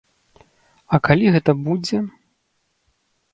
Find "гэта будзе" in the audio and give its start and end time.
1.35-2.01